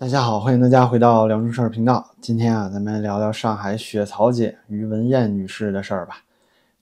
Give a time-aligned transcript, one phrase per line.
[0.00, 2.12] 大家好，欢迎大家回到辽中事儿频道。
[2.22, 6.22] 今天啊，咱们聊聊上海雪槽姐于文艳女士的事儿吧。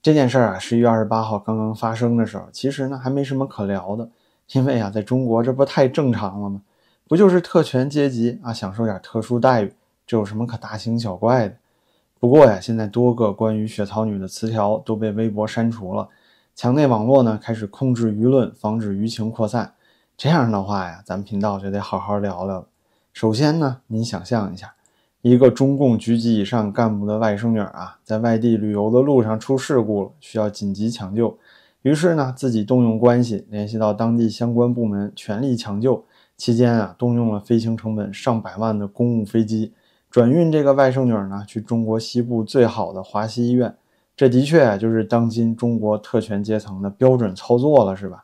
[0.01, 4.07] 这件事儿啊，十一月二十八号刚刚发生的时候，其实呢还没什么可聊的，
[4.53, 6.61] 因为啊，在中国这不太正常了吗？
[7.09, 9.73] 不就是特权阶级啊，享受点特殊待遇，
[10.07, 11.55] 这有什么可大惊小怪的？
[12.21, 16.07] 不过呀，现在多个关于雪槽女的词条都被微博删除了，
[16.55, 19.73] 墙内网络呢开始控制舆论，防止舆情扩散。
[20.15, 22.68] 这样的话呀，咱们频道就得好好聊聊了。
[23.19, 24.75] 首先呢，您想象一下，
[25.21, 31.37] 一个中共局级以上干部的外甥女啊，在外地旅游的路上出事故了，需要紧急抢救。
[31.81, 36.05] 于是呢，自己动用关系联系到当地相关部门，全力抢救。
[36.37, 39.73] 期间啊，动用了飞行成本上百万的公务飞机，
[40.09, 43.75] 转运这个外甥女呢去中国西部最好的华西医院。
[44.15, 48.23] 这的确啊，就是当今中国特权阶层的标准操作了，是吧？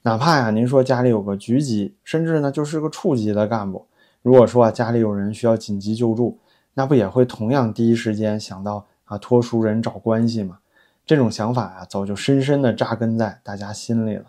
[0.00, 3.84] 哪怕呀，您说家里有个局级，甚至呢就是个处级的干部，
[4.22, 6.38] 如果说啊家里有人需要紧急救助，
[6.74, 10.58] 那不也会同样第一时间想到啊托熟人找关系吗？
[11.06, 14.26] 这种想法啊早就深深的扎根在大家心里了。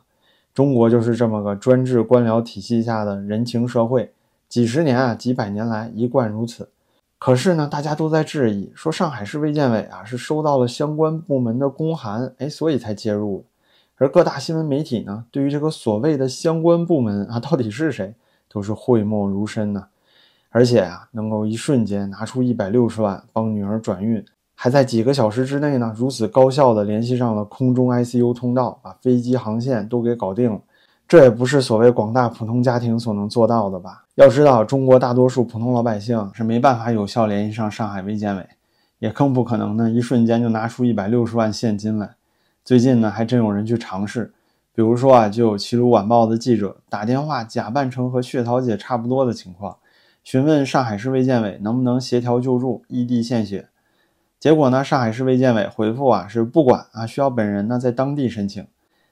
[0.54, 4.14] 中国就是这么个专制官僚体系下的人情社会，
[4.50, 6.70] 几十年啊几百年来一贯如此。
[7.18, 13.44] 可是呢，大家都在质疑，说上海市卫健委啊是收到了相关部门的公函，哎，所以才介入的。
[13.98, 18.16] 而各大新闻媒体呢，对于这个所谓的相关部门啊，到底是谁，
[18.52, 19.86] 都是讳莫如深呢。
[20.50, 30.60] 而且啊，能够一瞬间拿出一百六十万帮女儿转运，还在几个小时之内呢，如此高效的联系上了空中 ICU 通道，把飞机航线都给搞定了。
[31.08, 34.06] 这也不是所谓广大普通家庭所能做到的吧？
[34.16, 38.46] 要知道，中国大多数普通老百姓是没办法有效联系上上海卫健委，
[39.00, 42.16] 也更不可能呢，一瞬间就拿出一百六十万现金来。
[42.64, 44.34] 最近呢，还真有人去尝试，
[44.74, 49.78] 比如说啊，就有《齐鲁晚报》的记者打电话假扮成和血桃姐差不多的情况，
[50.24, 53.68] 询问上海市卫健委能不能协调救助、异地献血。
[54.40, 58.66] 结果呢，上海市卫健委回复啊是不管啊，需要本人呢在当地申请。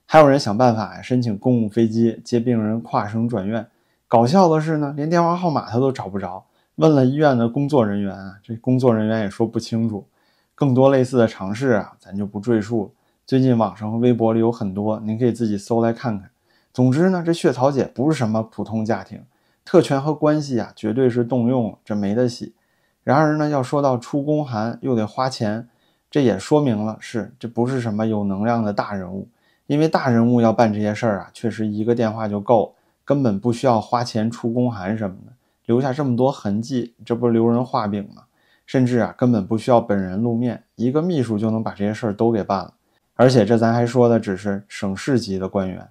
[0.06, 3.68] 还有人想办法申请公务飞机接病人跨省转院。
[4.08, 6.44] 搞笑的是呢，连电话号码他都找不着，
[6.78, 10.08] 问了医院的工作人员啊，这工作人员也说不清楚。
[10.56, 12.92] 更多类似的尝试啊，咱就不赘述。
[13.30, 16.32] 最近网上和微博里有很多，您可以自己搜来看看。
[16.74, 19.22] 总之呢，这血槽姐不是什么普通家庭，
[19.64, 22.56] 特权和关系啊，绝对是动用了，这没得洗。
[23.04, 25.70] 然而呢，要说到出公函又得花钱，
[26.10, 29.28] 这也说明了是这不是什么有能量的大人物。
[29.68, 32.74] 因为大人物要办这些事儿啊，确实一个电话就够，
[33.06, 35.34] 根本不需要花钱出公函什么的，
[35.68, 38.24] 留下这么多痕迹，这不是留人画饼吗？
[38.66, 42.74] 甚至啊，根本不需要本人露面，一个秘书就能把这些事儿都给办了。
[43.20, 45.86] 而且这咱还说的只是省市级的官员，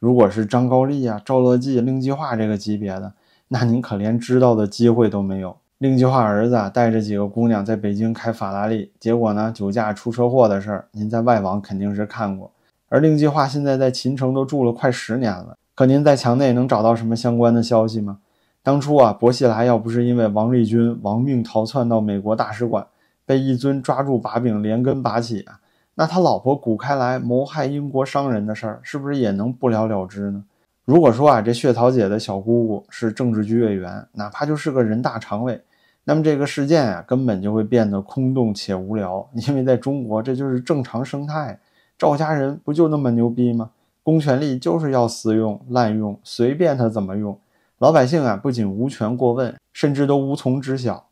[0.00, 3.12] 如果是张高丽啊、赵乐际、令计划这个级别的，
[3.46, 5.56] 那您可连知道的机会都没有。
[5.78, 12.50] 令计划儿子啊带着几个姑娘在北京开法拉利，结果呢酒驾出车祸的事儿，您在外网肯定是看过。
[12.88, 18.18] 而令计划现在在秦城都住了快十年了，可您在墙内能找到什么相关的消息吗？
[18.64, 22.84] 当初啊，薄熙来要不是因为王立军亡命逃窜到美国大使馆，
[23.24, 25.60] 被一尊抓住把柄连根拔起啊！
[25.94, 30.42] 那他老婆古开来谋害英国商人的事儿，是不是也能不了了之呢？
[30.84, 35.60] 如果说啊，这血桃姐的小姑姑是政治局委员，哪怕就是个人大常委，
[36.04, 41.58] 那么这个事件啊，根本就会变得空洞且无聊，因为在中国这就是正常生态。
[41.98, 43.70] 赵家人不就那么牛逼吗？
[44.02, 47.38] 公权力就是要私用、滥用，随便他怎么用，
[47.78, 51.04] 老百姓啊，不仅无权过问，甚至都无从知晓。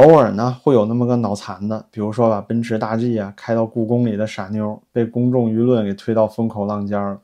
[0.00, 7.18] 偶尔呢，会有那么个脑残的，比如说把奔驰大 G 啊开到故宫里的傻妞，被公众舆论给推到风口浪尖了。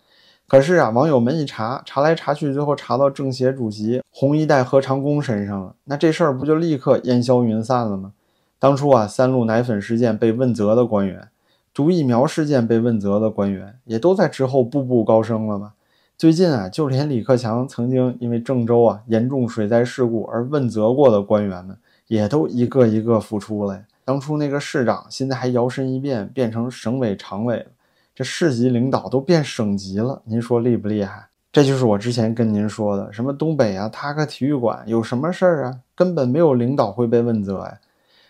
[0.47, 8.13] 可是啊，网友们一查，查来查去，最后查到政协主席红衣带何长工身上了，那这事儿不就立刻烟消云散了吗？
[8.59, 11.29] 当初啊，三鹿奶粉事件被问责的官员，
[11.73, 15.73] 毒疫苗事件被问责的官员，也都在之后步步高升了吗？
[16.19, 21.75] 最近啊，就连李克强曾经因为郑州啊严重水灾事故而问责过的官员们。
[22.07, 23.83] 也都一个一个复出了。
[24.05, 27.67] 当初那个市长，现在还摇身一变变成省委常委了。
[28.15, 31.27] 这市级领导都变省级了，您说厉不厉害？
[31.53, 35.79] 这就是我之前跟您说的，什么东北啊，塌个体育馆有什么事儿啊？
[35.95, 37.79] 根本没有领导会被问责呀。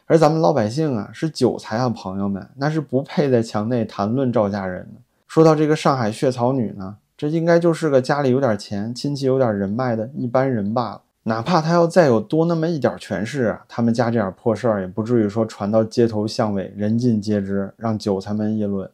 [0.07, 5.01] 而咱们老百姓啊，是韭菜啊，朋友们，那是不配在墙内谈论赵家人的。
[5.27, 11.01] 说到这个上海血槽女呢，这应该就是个家里有点钱、亲戚有点人脉的一般人罢了。
[11.29, 18.89] 哪怕他要再有多那么一点权势啊，他们家这点破事儿也不至于说传到街头巷尾，人尽皆知，让韭菜们议论。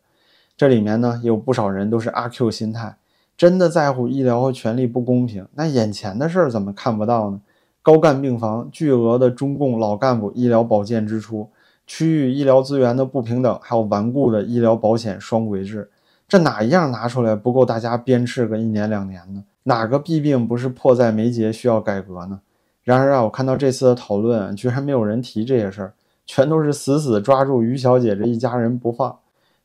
[0.56, 2.96] 这里面呢，有不少人都是阿 Q 心态，
[3.36, 7.42] 真的在乎医疗和权力不公平，那眼前的事儿怎么看不到呢？
[7.82, 11.50] 高干病房、巨额的中共老干部医疗保健支出、
[11.86, 15.90] 区域医疗资源的不平等，还有顽固的医疗保险双轨制，
[16.26, 19.44] 这哪一样拿出来不够大家鞭笞个一年两年呢？
[19.64, 22.40] 哪个弊病不是迫在眉睫需要改革呢？
[22.82, 25.94] 然而啊，我看到这次的讨论，居然没有人提这些事儿，
[26.26, 29.16] 全都是死死抓住于小姐这一家人不放。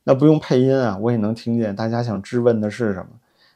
[0.04, 3.08] 那不用配音啊，我也能听见大家想质问的是什么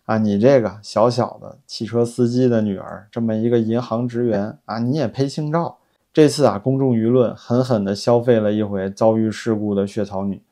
[0.04, 0.18] 啊？
[0.18, 5.78] 你这个小小的汽车司机的女儿，这么一个银行职员啊，你也配姓赵？
[6.12, 10.42] 这次啊，公众舆论狠狠地消费了一回遭遇事故的血槽女。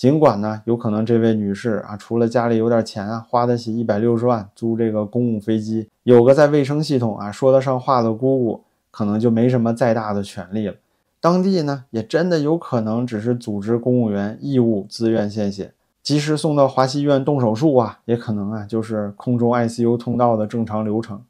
[0.00, 10.74] 尽管呢，有可能这位女士啊，除了家里有点钱啊，花得起一百六十万租这个公务飞机，有个在卫生系统啊说得上话的姑姑，可能就没什么再大的权利了。
[11.20, 21.20] 当地呢，也真的有可能只是组织公务员义务自愿献血，及时送到华西医院动手术啊，也可能啊就是空中 ICU 通道的正常流程。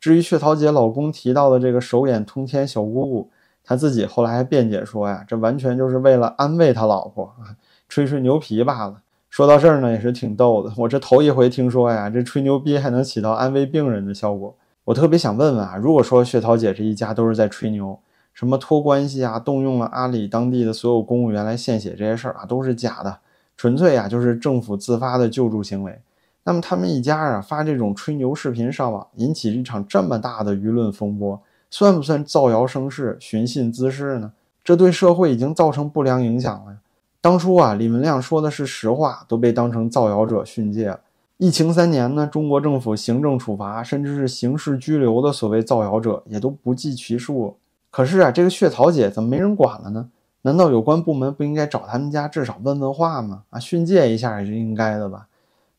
[0.00, 3.30] 至于血桃姐老公提到的这个手眼通天小姑姑，
[3.62, 7.52] 她自己后来还辩解说呀，这完全就是为了安慰他老婆啊。
[7.94, 9.02] 吹吹牛皮罢了。
[9.30, 10.74] 说到这儿呢，也是挺逗的。
[10.76, 14.52] 我这头一回听说呀，这吹牛逼还能起到安慰病人的效果。
[14.82, 17.96] 我特别想问问啊，如果说血桃姐这一家都是在吹牛，
[18.32, 23.18] 什么托关系啊，动用了阿里当地的所有公务员来献血这些事儿啊，都是假的，
[23.56, 26.00] 纯粹啊就是政府自发的救助行为。
[26.42, 34.32] 那么他们一家啊发这种吹牛视频上网，引起一场这么大的舆论风波，算不算造谣生事、寻衅滋事呢？
[34.64, 36.78] 这对社会已经造成不良影响了。
[37.24, 41.00] 当初啊，李文亮说的是实话，都被当成造谣者训诫了。
[41.38, 47.56] 疫情三年呢，中国政府行政处罚甚至是刑事拘留的所谓造谣者也都不计其数。
[47.90, 50.10] 可是啊，这个血桃姐怎么没人管了呢？
[50.42, 53.44] 难道有关部门不应该找他们家至少问问话吗？
[53.48, 55.28] 啊，训诫一下也是应该的吧？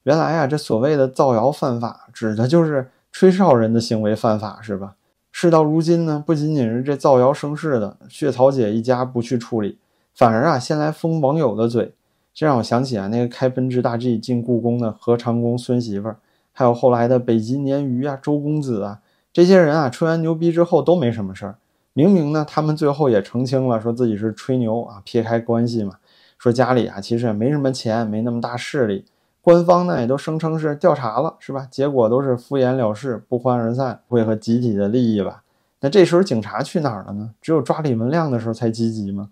[0.01, 4.95] 原来啊，这所谓的造谣犯法，指的就是吹哨人的行为犯法是吧？
[5.31, 9.77] 事到如今呢，不仅仅是这造谣生事的血桃姐一家不去处理。
[10.15, 11.93] 反而啊，先来封网友的嘴，
[12.33, 16.17] 这让我想起啊，那个开奔驰大 G 进故宫的何长工孙媳妇儿，
[16.53, 19.01] 还有后来的北极鲶鱼啊、周公子啊，
[19.33, 21.55] 这些人啊，吹完牛逼之后都没什么事儿。
[21.91, 25.95] 明明呢，他们最后也澄清了，说自己是吹牛啊，撇开关系嘛，
[26.37, 29.03] 说家里啊其实也没什么钱，没那么大势力。
[29.41, 31.67] 官方呢也都声称是调查了，是吧？
[31.69, 35.43] 结果都是敷衍了事，不欢而散，为合集体的利益吧？
[35.81, 37.31] 那这时候警察去哪儿了呢？
[37.41, 39.29] 只有抓李文亮的时候才积极吗？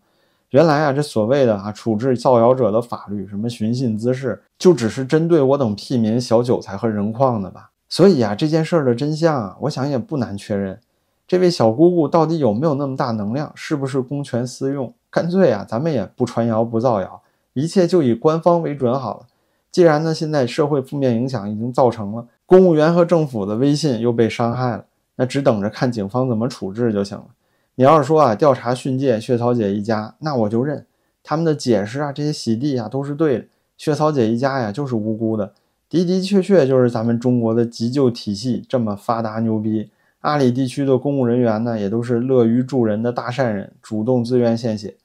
[0.54, 7.72] 原来啊，这所谓的啊处置造谣者的法律，什么寻衅滋事，就只是针对我等屁民、小韭菜和人矿的吧？
[7.90, 10.80] 所以啊，这件事儿的真相啊，我想也不难确认。
[11.28, 13.52] 这位小姑姑到底有没有那么大能量？
[13.56, 14.94] 是不是公权私用？
[15.10, 17.24] 干脆啊，咱们也不传谣不造谣，
[17.54, 19.26] 一切就以官方为准好了。
[19.72, 24.86] 既然呢，现在社会负面影响已经造成了，公务员和政府的威信又被伤害了，
[25.16, 27.26] 那只等着看警方怎么处置就行了。
[27.75, 30.86] 你要是说啊，调查训诫血槽姐一家，那我就认
[31.24, 33.46] 他们的解释啊，这些洗地啊都是对的。
[33.78, 35.54] 血槽姐一家呀，就是无辜的，
[35.90, 39.90] 的的确确就是咱们中国的急救体系这么发达牛逼。
[40.22, 44.96] 阿里地区的公务人员呢，也都是乐于助人的大善人，主动自愿献血。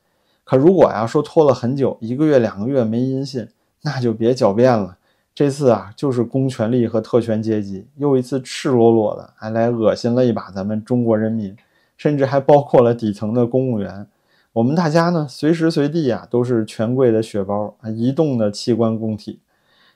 [0.44, 3.48] 可如果呀说拖了很久，一个月两个月没音信，
[3.82, 4.98] 那就别狡辩了。
[5.34, 11.56] 这次啊，就是公权力和特权阶级又一次赤裸裸的还来恶心了一把咱们中国人民。
[11.98, 14.06] 甚至还包括了底层的公务员，
[14.54, 19.40] 我们大家呢随时随地啊都是权贵的血包啊，移动的器官供体。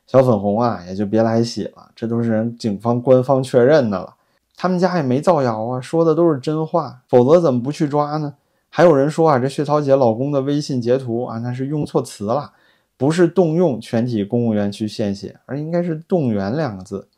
[0.05, 4.17] 小粉红啊也就别来洗了，这都是人警方官方确认的了，
[4.57, 8.35] 他们家也没造谣啊，说的都是真话，否则怎么不去抓呢？
[8.69, 12.53] 还有人说啊，这血桃姐老公的微信截图啊，那是用错词了，
[12.97, 17.09] 不是动用全体公务员去献血，而应该是动员两个字，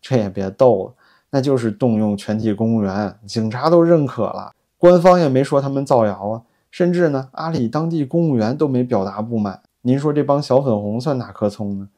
[0.00, 0.94] 这也别逗了。
[1.30, 9.60] 那就是动用全体公务员，警察都认可了，官方也没说他们造谣啊，甚至呢，阿里当地公务员都没表达不满。
[9.82, 11.88] 您说这帮小粉红算哪颗葱呢？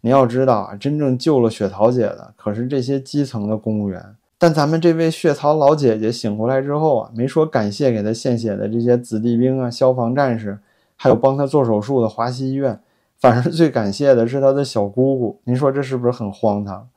[0.00, 4.02] 您要知道啊，真正救了雪桃姐的可是这些基层的公务员。
[4.38, 10.58] 但咱们这位血槽老姐姐醒过来之后啊，没说感谢给她献血的这些子弟兵啊、消防战士，
[10.96, 12.80] 还有帮她做手术的华西医院，
[13.18, 15.38] 反而最感谢的是她的小姑姑。
[15.44, 16.88] 您说这是不是很荒唐？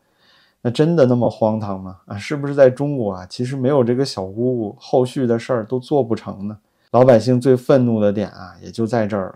[0.66, 1.98] 那真的那么荒唐吗？
[2.06, 3.28] 啊，是不是在中国啊？
[3.30, 6.58] 其实没有这个小姑姑，后续的事儿都做不成呢。
[6.92, 9.36] 老百姓最愤怒的点啊，也就在这儿了。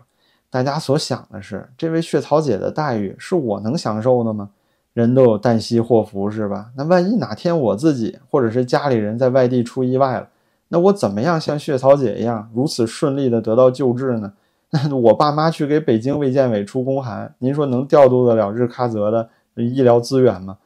[0.50, 4.50] 大家所想的是，这位血槽姐的待遇是我能享受的吗？
[4.94, 6.72] 人都有旦夕祸福，是吧？
[6.78, 10.30] 那万一哪天我自己或者是家里人在外地出意外了，
[10.70, 14.32] 那我怎么样像血槽姐一样如此顺利的得到救治呢？
[14.72, 20.58] 那我爸妈去给北京卫健委出公函，您说能调度得了日喀则的医疗资源吗？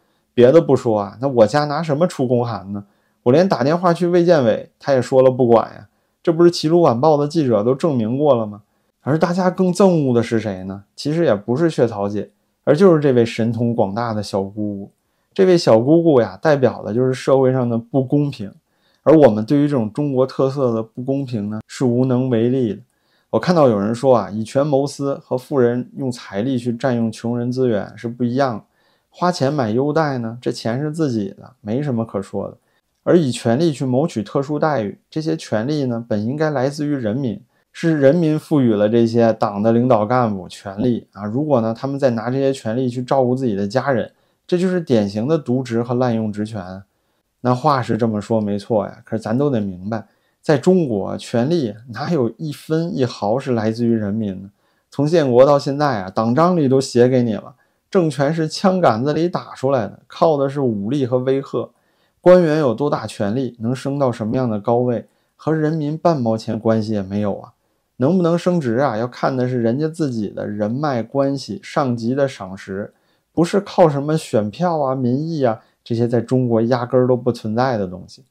[0.42, 2.84] 别的不说啊，那我家拿什么出公函呢？
[3.22, 5.88] 我连打电话去卫健委，他也说了不管呀。
[6.24, 8.64] 这不是齐鲁晚报的记者都证明过了吗？
[9.02, 10.84] 而大家更憎恶的是谁呢？
[10.96, 12.32] 其实也不是血草姐，
[12.64, 14.92] 而就是这位神通广大的小姑姑。
[15.32, 18.52] 这位小姑姑呀，代表的就是社会上的不公平。
[19.04, 22.82] 而我们对于这种中国特色的不公平呢，是无能为力的。
[23.30, 28.64] 我看到有人说啊，以权谋私和富人用财力去占用穷人资源是不一样的。
[29.14, 32.58] 花钱买优待呢，这钱是自己的，没什么可说的。
[33.04, 37.40] 而以权力去谋取特殊待遇，这些权利呢，本应该来自于人民，
[37.74, 41.26] 是人民赋予了这些党的领导干部权利啊。
[41.26, 44.12] 如果呢，他们再拿这些权利去照顾自己的家人，
[44.48, 46.84] 这就是典型的渎职和滥用职权。
[47.42, 50.06] 那话是这么说没错呀，可是咱都得明白，
[50.42, 54.50] 在中国，权力哪有一分一毫是来自于人民呢？
[54.92, 57.56] 从建国到现在啊，党章里都写给你了，
[57.92, 61.70] 政权是枪杆子里打出来的，靠的是武力和威吓。
[62.22, 67.52] 官员有多大权力，能升到什么样的高位，和人民半毛钱关系也没有啊！
[67.98, 72.94] 能不能升职啊，要看的是人家自己的人脉关系、上级的赏识，
[73.34, 78.24] 不是靠什么选票啊、民意啊这些在中国压根儿都不存在的东西。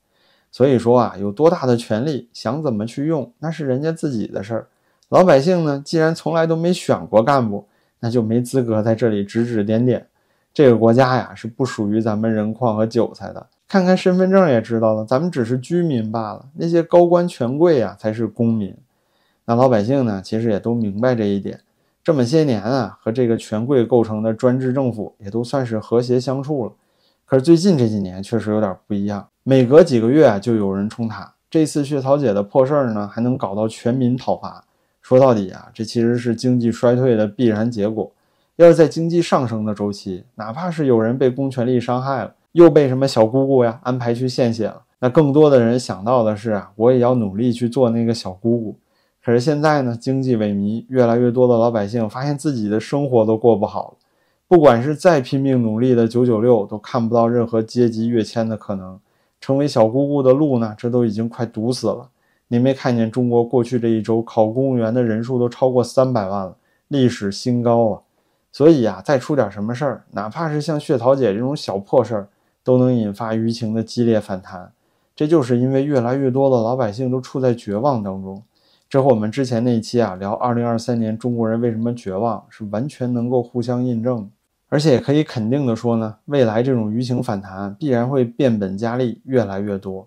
[0.50, 4.68] 所以说啊，有多大的权力，想怎么去用，那是人家自己的事儿。
[5.08, 7.66] 老百姓呢，既然从来都没选过干部，
[8.00, 10.06] 那就没资格在这里指指点点。
[10.52, 13.46] 这个国家呀，是不属于咱们人矿和韭菜的。
[13.68, 16.46] 看看身份证也知道了，咱们只是居民罢了。
[16.54, 18.76] 那些高官权贵呀，才是公民。
[19.44, 21.60] 那老百姓呢，其实也都明白这一点。
[22.02, 26.72] 这么些年啊，和这个权贵构成的专制政府也都算是和谐相处了。
[27.24, 31.32] 可是最近这几年确实有点不一样，每隔几个月啊，就有人冲塔。
[31.48, 34.64] 这次血槽姐的破事儿呢，还能搞到全民讨伐。
[35.02, 38.10] 说到底啊，这其实是经济衰退的必然结果。
[38.56, 42.34] 要是在经济上升的周期，哪怕是有人被公权力伤害了。
[42.52, 44.82] 又被什么小姑姑呀安排去献血了？
[44.98, 48.76] 那更多的人想到的是啊，我也要努力去做那个小姑姑。
[49.24, 53.96] 可是现在呢，经济萎靡，越来越多的老百姓发现自己的生活都过不好了。
[54.48, 58.98] 不管是再拼命努力的九九六，都看不到任何阶级跃迁的可能。
[59.40, 62.08] 成为小姑姑的路呢，这都已经快堵死了。
[62.50, 66.56] 您没看见中国过去这一周考公务员的人数都超过三百万了，
[66.88, 68.02] 历史新高啊！
[68.52, 72.28] 所以啊，再出点什么事儿，哪怕是像血桃姐这种小破事儿。
[72.62, 74.70] 都能引发舆情的激烈反弹，
[75.16, 78.42] 这就是因为越来越多的老百姓都处在绝望当中。
[78.86, 84.30] 这和我们之前那一期啊聊二零二三年中国人为什么绝望是完全能够互相印证。
[84.68, 90.06] 而且也可以肯定的说呢，未来这种舆情反弹必然会变本加厉，越来越多。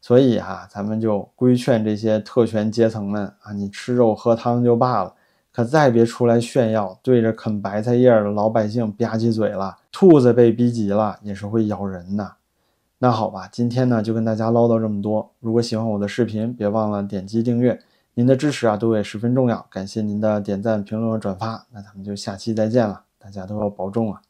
[0.00, 5.14] 所以啊，咱们就规劝这些特权阶层们啊，你吃肉喝汤就罢了。
[5.52, 9.76] 可再别出来炫耀，对着啃白菜叶的老百姓吧唧嘴了。
[9.90, 12.36] 兔子被逼急了，也是会咬人的。
[12.98, 15.32] 那好吧，今天呢就跟大家唠叨这么多。
[15.40, 17.80] 如果喜欢我的视频，别忘了点击订阅，
[18.14, 19.66] 您的支持啊对我也十分重要。
[19.68, 21.66] 感谢您的点赞、评论和转发。
[21.72, 24.22] 那咱们就下期再见了，大家都要保重啊。